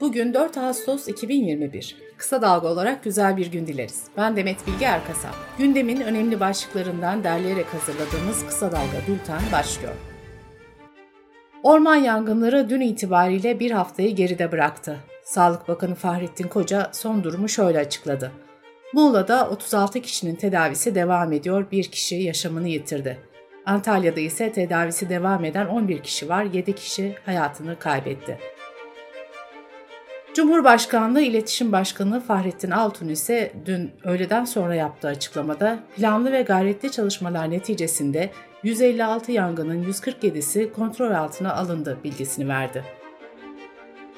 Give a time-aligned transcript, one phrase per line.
[0.00, 1.96] Bugün 4 Ağustos 2021.
[2.16, 4.04] Kısa dalga olarak güzel bir gün dileriz.
[4.16, 5.34] Ben Demet Bilge Erkasap.
[5.58, 9.94] Gündemin önemli başlıklarından derleyerek hazırladığımız Kısa Dalga Bülten başlıyor.
[11.62, 14.96] Orman yangınları dün itibariyle bir haftayı geride bıraktı.
[15.24, 18.32] Sağlık Bakanı Fahrettin Koca son durumu şöyle açıkladı.
[18.92, 23.18] Muğla'da 36 kişinin tedavisi devam ediyor, bir kişi yaşamını yitirdi.
[23.66, 28.38] Antalya'da ise tedavisi devam eden 11 kişi var, 7 kişi hayatını kaybetti.
[30.38, 37.50] Cumhurbaşkanlığı İletişim Başkanı Fahrettin Altun ise dün öğleden sonra yaptığı açıklamada planlı ve gayretli çalışmalar
[37.50, 38.30] neticesinde
[38.62, 42.84] 156 yangının 147'si kontrol altına alındı bilgisini verdi.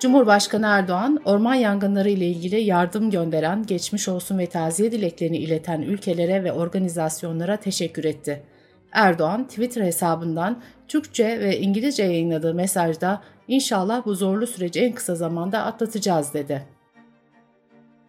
[0.00, 6.44] Cumhurbaşkanı Erdoğan, orman yangınları ile ilgili yardım gönderen, geçmiş olsun ve taziye dileklerini ileten ülkelere
[6.44, 8.42] ve organizasyonlara teşekkür etti.
[8.92, 15.64] Erdoğan, Twitter hesabından Türkçe ve İngilizce yayınladığı mesajda İnşallah bu zorlu süreci en kısa zamanda
[15.64, 16.62] atlatacağız dedi.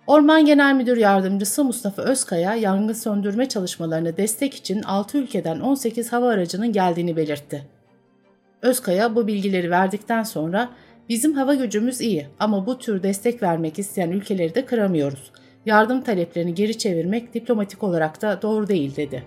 [0.08, 6.30] Orman Genel Müdür Yardımcısı Mustafa Özkaya yangın söndürme çalışmalarına destek için 6 ülkeden 18 hava
[6.30, 7.64] aracının geldiğini belirtti.
[8.62, 10.70] Özkaya bu bilgileri verdikten sonra
[11.10, 15.32] bizim hava gücümüz iyi ama bu tür destek vermek isteyen ülkeleri de kıramıyoruz.
[15.66, 19.24] Yardım taleplerini geri çevirmek diplomatik olarak da doğru değil dedi.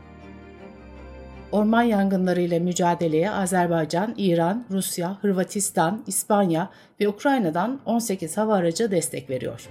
[1.52, 9.68] Orman yangınlarıyla mücadeleye Azerbaycan, İran, Rusya, Hırvatistan, İspanya ve Ukrayna'dan 18 hava aracı destek veriyor.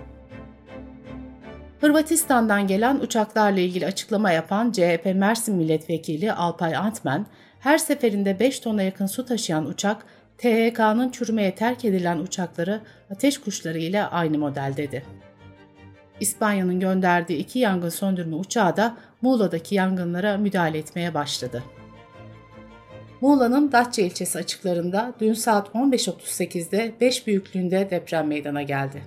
[1.81, 7.25] Hırvatistan'dan gelen uçaklarla ilgili açıklama yapan CHP Mersin Milletvekili Alpay Antmen,
[7.59, 10.05] her seferinde 5 tona yakın su taşıyan uçak,
[10.37, 12.81] THK'nın çürümeye terk edilen uçakları
[13.11, 15.03] ateş kuşları ile aynı model dedi.
[16.19, 21.63] İspanya'nın gönderdiği iki yangın söndürme uçağı da Muğla'daki yangınlara müdahale etmeye başladı.
[23.21, 29.03] Muğla'nın Datça ilçesi açıklarında dün saat 15.38'de 5 büyüklüğünde deprem meydana geldi.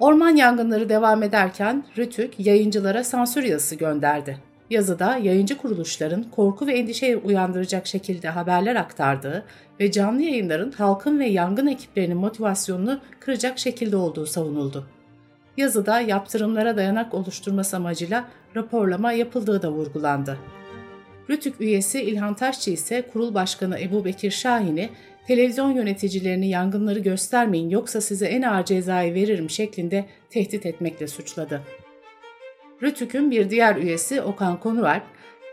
[0.00, 4.38] Orman yangınları devam ederken Rütük yayıncılara sansür yazısı gönderdi.
[4.70, 9.44] Yazıda yayıncı kuruluşların korku ve endişe uyandıracak şekilde haberler aktardığı
[9.80, 14.86] ve canlı yayınların halkın ve yangın ekiplerinin motivasyonunu kıracak şekilde olduğu savunuldu.
[15.56, 20.38] Yazıda yaptırımlara dayanak oluşturması amacıyla raporlama yapıldığı da vurgulandı.
[21.30, 24.90] Rütük üyesi İlhan Taşçı ise kurul başkanı Ebu Bekir Şahin'i
[25.26, 31.62] televizyon yöneticilerini yangınları göstermeyin yoksa size en ağır cezayı veririm şeklinde tehdit etmekle suçladı.
[32.82, 35.02] Rütük'ün bir diğer üyesi Okan Konualp,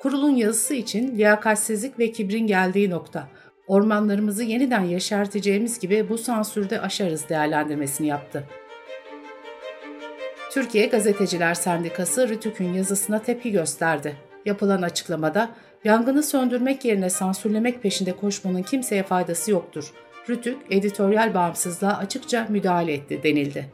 [0.02, 3.28] kurulun yazısı için liyakatsizlik ve kibrin geldiği nokta,
[3.68, 8.44] ormanlarımızı yeniden yeşerteceğimiz gibi bu sansürde aşarız değerlendirmesini yaptı.
[10.52, 14.16] Türkiye Gazeteciler Sendikası Rütük'ün yazısına tepki gösterdi.
[14.46, 15.50] Yapılan açıklamada
[15.84, 19.94] yangını söndürmek yerine sansürlemek peşinde koşmanın kimseye faydası yoktur.
[20.30, 23.72] Rütük editoryal bağımsızlığa açıkça müdahale etti denildi.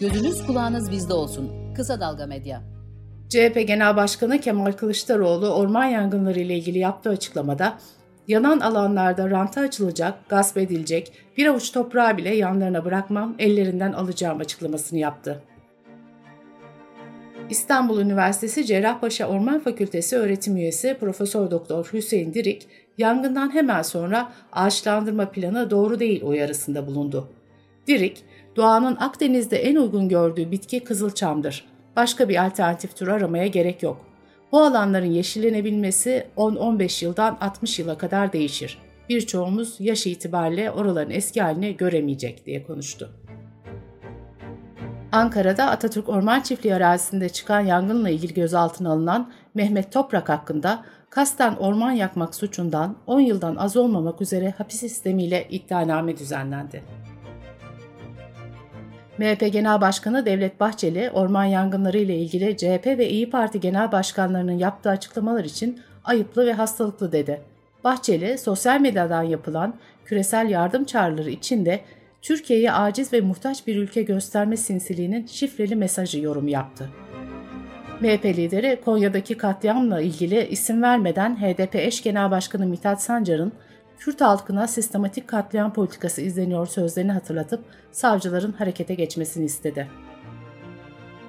[0.00, 1.74] Gözünüz kulağınız bizde olsun.
[1.74, 2.62] Kısa Dalga Medya.
[3.28, 7.78] CHP Genel Başkanı Kemal Kılıçdaroğlu orman yangınları ile ilgili yaptığı açıklamada
[8.28, 14.98] yanan alanlarda ranta açılacak, gasp edilecek, bir avuç toprağı bile yanlarına bırakmam, ellerinden alacağım açıklamasını
[14.98, 15.42] yaptı.
[17.50, 25.30] İstanbul Üniversitesi Cerrahpaşa Orman Fakültesi öğretim üyesi Profesör Doktor Hüseyin Dirik, yangından hemen sonra ağaçlandırma
[25.30, 27.28] planı doğru değil uyarısında bulundu.
[27.86, 28.24] Dirik,
[28.56, 31.64] doğanın Akdeniz'de en uygun gördüğü bitki kızılçamdır.
[31.96, 34.15] Başka bir alternatif tür aramaya gerek yok.
[34.52, 38.78] Bu alanların yeşillenebilmesi 10-15 yıldan 60 yıla kadar değişir.
[39.08, 43.10] Birçoğumuz yaş itibariyle oraların eski halini göremeyecek diye konuştu.
[45.12, 51.92] Ankara'da Atatürk Orman Çiftliği arazisinde çıkan yangınla ilgili gözaltına alınan Mehmet Toprak hakkında kasten orman
[51.92, 56.82] yakmak suçundan 10 yıldan az olmamak üzere hapis sistemiyle iddianame düzenlendi.
[59.18, 64.58] MHP Genel Başkanı Devlet Bahçeli, orman yangınları ile ilgili CHP ve İyi Parti genel başkanlarının
[64.58, 67.40] yaptığı açıklamalar için ayıplı ve hastalıklı dedi.
[67.84, 69.74] Bahçeli, sosyal medyadan yapılan
[70.04, 71.80] küresel yardım çağrıları içinde
[72.22, 76.90] Türkiye'yi aciz ve muhtaç bir ülke gösterme sinsiliğinin şifreli mesajı yorum yaptı.
[78.00, 83.52] MHP lideri Konya'daki katliamla ilgili isim vermeden HDP eş genel başkanı Mithat Sancar'ın
[83.98, 89.88] Kürt halkına sistematik katliam politikası izleniyor sözlerini hatırlatıp savcıların harekete geçmesini istedi.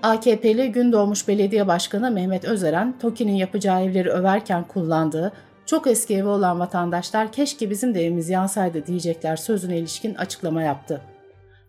[0.03, 5.33] AKP'li Gündoğmuş Belediye Başkanı Mehmet Özeren, TOKİ'nin yapacağı evleri överken kullandığı
[5.65, 11.01] çok eski evi olan vatandaşlar keşke bizim de evimiz yansaydı diyecekler sözüne ilişkin açıklama yaptı.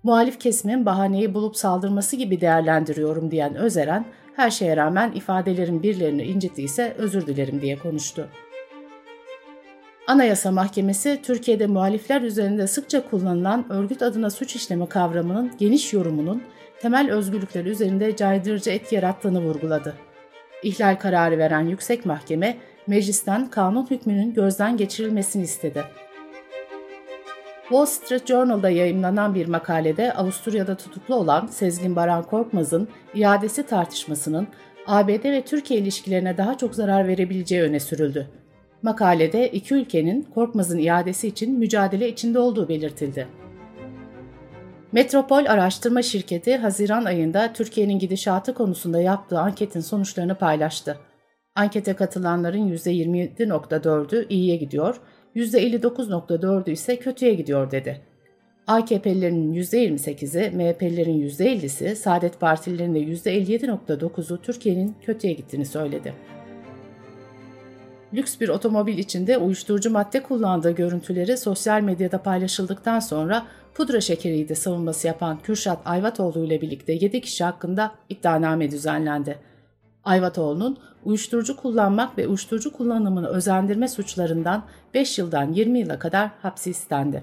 [0.02, 4.04] Muhalif kesimin bahaneyi bulup saldırması gibi değerlendiriyorum diyen Özeren,
[4.36, 8.28] her şeye rağmen ifadelerin birilerini incittiyse özür dilerim diye konuştu.
[10.08, 16.42] Anayasa Mahkemesi, Türkiye'de muhalifler üzerinde sıkça kullanılan örgüt adına suç işleme kavramının geniş yorumunun
[16.80, 19.94] temel özgürlükler üzerinde caydırıcı etki yarattığını vurguladı.
[20.62, 22.56] İhlal kararı veren yüksek mahkeme,
[22.86, 25.84] meclisten kanun hükmünün gözden geçirilmesini istedi.
[27.62, 34.48] Wall Street Journal'da yayımlanan bir makalede Avusturya'da tutuklu olan Sezgin Baran Korkmaz'ın iadesi tartışmasının
[34.86, 38.37] ABD ve Türkiye ilişkilerine daha çok zarar verebileceği öne sürüldü.
[38.82, 43.28] Makalede iki ülkenin Korkmaz'ın iadesi için mücadele içinde olduğu belirtildi.
[44.92, 50.98] Metropol Araştırma Şirketi Haziran ayında Türkiye'nin gidişatı konusunda yaptığı anketin sonuçlarını paylaştı.
[51.54, 55.00] Ankete katılanların %27.4'ü iyiye gidiyor,
[55.36, 58.00] %59.4'ü ise kötüye gidiyor dedi.
[58.66, 66.14] AKP'lilerin %28'i, MHP'lilerin %50'si, Saadet Partililerin de %57.9'u Türkiye'nin kötüye gittiğini söyledi.
[68.14, 75.06] Lüks bir otomobil içinde uyuşturucu madde kullandığı görüntüleri sosyal medyada paylaşıldıktan sonra pudra şekeriydi savunması
[75.06, 79.38] yapan Kürşat Ayvatoğlu ile birlikte 7 kişi hakkında iddianame düzenlendi.
[80.04, 84.64] Ayvatoğlu'nun uyuşturucu kullanmak ve uyuşturucu kullanımını özendirme suçlarından
[84.94, 87.22] 5 yıldan 20 yıla kadar hapsi istendi.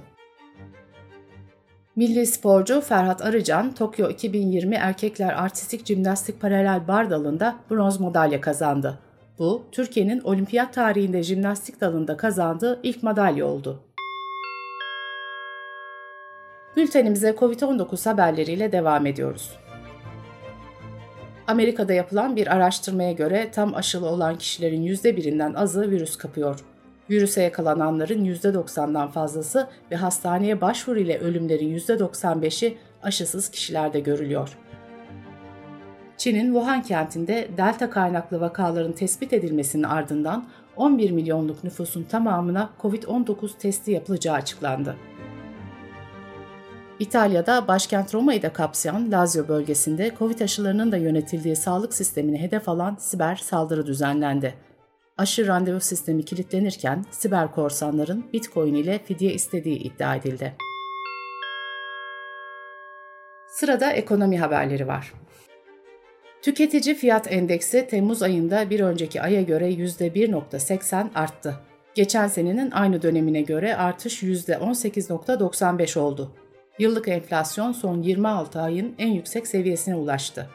[1.95, 8.99] Milli sporcu Ferhat Arıcan, Tokyo 2020 Erkekler Artistik Jimnastik Paralel Bar dalında bronz madalya kazandı.
[9.39, 13.79] Bu, Türkiye'nin olimpiyat tarihinde jimnastik dalında kazandığı ilk madalya oldu.
[16.75, 19.51] Bültenimize COVID-19 haberleriyle devam ediyoruz.
[21.47, 26.59] Amerika'da yapılan bir araştırmaya göre tam aşılı olan kişilerin %1'inden azı virüs kapıyor.
[27.09, 34.57] Virüse yakalananların %90'dan fazlası ve hastaneye başvuru ile ölümlerin %95'i aşısız kişilerde görülüyor.
[36.17, 40.45] Çin'in Wuhan kentinde delta kaynaklı vakaların tespit edilmesinin ardından
[40.75, 44.95] 11 milyonluk nüfusun tamamına COVID-19 testi yapılacağı açıklandı.
[46.99, 52.95] İtalya'da başkent Roma'yı da kapsayan Lazio bölgesinde Covid aşılarının da yönetildiği sağlık sistemini hedef alan
[52.99, 54.53] siber saldırı düzenlendi.
[55.17, 60.55] Aşı randevu sistemi kilitlenirken siber korsanların Bitcoin ile fidye istediği iddia edildi.
[63.47, 65.13] Sırada ekonomi haberleri var.
[66.45, 71.55] Tüketici fiyat endeksi Temmuz ayında bir önceki aya göre %1.80 arttı.
[71.95, 76.31] Geçen senenin aynı dönemine göre artış %18.95 oldu.
[76.79, 80.49] Yıllık enflasyon son 26 ayın en yüksek seviyesine ulaştı.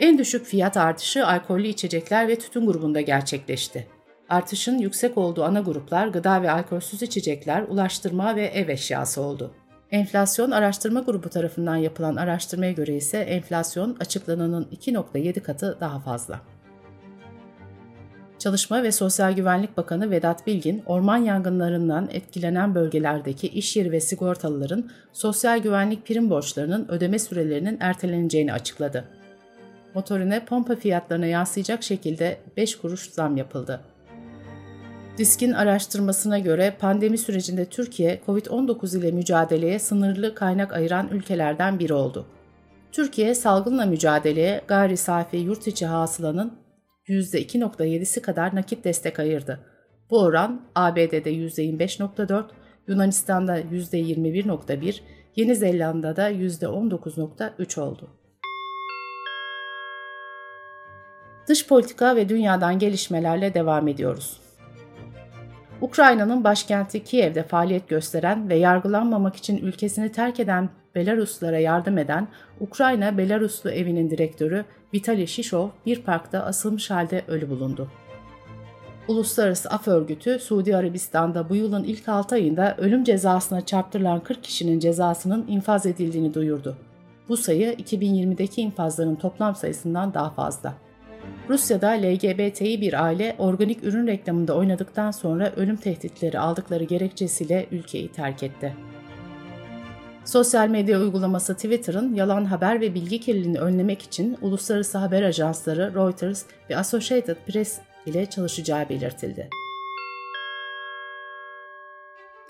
[0.00, 3.86] En düşük fiyat artışı alkollü içecekler ve tütün grubunda gerçekleşti.
[4.28, 9.54] Artışın yüksek olduğu ana gruplar gıda ve alkolsüz içecekler, ulaştırma ve ev eşyası oldu.
[9.90, 16.40] Enflasyon Araştırma Grubu tarafından yapılan araştırmaya göre ise enflasyon açıklananın 2.7 katı daha fazla.
[18.38, 24.90] Çalışma ve Sosyal Güvenlik Bakanı Vedat Bilgin, orman yangınlarından etkilenen bölgelerdeki iş yeri ve sigortalıların
[25.12, 29.04] sosyal güvenlik prim borçlarının ödeme sürelerinin erteleneceğini açıkladı.
[29.94, 33.80] Motorine pompa fiyatlarına yansıyacak şekilde 5 kuruş zam yapıldı.
[35.18, 42.26] Disk'in araştırmasına göre pandemi sürecinde Türkiye, COVID-19 ile mücadeleye sınırlı kaynak ayıran ülkelerden biri oldu.
[42.92, 46.58] Türkiye, salgınla mücadeleye gayri safi yurt içi hasılanın
[47.08, 49.60] %2.7'si kadar nakit destek ayırdı.
[50.10, 52.44] Bu oran ABD'de %25.4,
[52.88, 55.00] Yunanistan'da %21.1,
[55.36, 58.08] Yeni Zelanda'da %19.3 oldu.
[61.48, 64.45] Dış politika ve dünyadan gelişmelerle devam ediyoruz.
[65.80, 72.28] Ukrayna'nın başkenti Kiev'de faaliyet gösteren ve yargılanmamak için ülkesini terk eden Belaruslara yardım eden
[72.60, 74.64] Ukrayna Belaruslu evinin direktörü
[74.94, 77.88] Vitali Shishov bir parkta asılmış halde ölü bulundu.
[79.08, 84.78] Uluslararası Af Örgütü, Suudi Arabistan'da bu yılın ilk 6 ayında ölüm cezasına çarptırılan 40 kişinin
[84.78, 86.76] cezasının infaz edildiğini duyurdu.
[87.28, 90.74] Bu sayı 2020'deki infazların toplam sayısından daha fazla.
[91.48, 98.42] Rusya'da LGBTİ bir aile organik ürün reklamında oynadıktan sonra ölüm tehditleri aldıkları gerekçesiyle ülkeyi terk
[98.42, 98.74] etti.
[100.24, 106.44] Sosyal medya uygulaması Twitter'ın yalan haber ve bilgi kirliliğini önlemek için uluslararası haber ajansları Reuters
[106.70, 109.48] ve Associated Press ile çalışacağı belirtildi.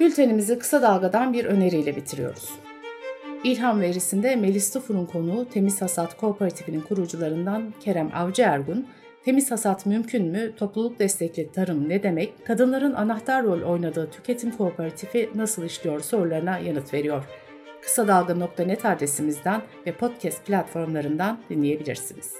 [0.00, 2.65] Bültenimizi kısa dalgadan bir öneriyle bitiriyoruz.
[3.46, 8.86] İlham verisinde Melis Tufur'un konuğu Temiz Hasat Kooperatifinin kurucularından Kerem Avcı Ergun,
[9.24, 10.56] Temiz hasat mümkün mü?
[10.56, 12.46] Topluluk destekli tarım ne demek?
[12.46, 17.24] Kadınların anahtar rol oynadığı tüketim kooperatifi nasıl işliyor sorularına yanıt veriyor.
[17.82, 22.34] Kısa Dalga.net adresimizden ve podcast platformlarından dinleyebilirsiniz.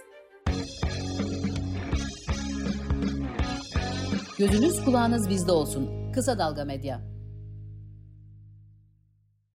[4.38, 6.12] Gözünüz kulağınız bizde olsun.
[6.12, 7.15] Kısa Dalga Medya.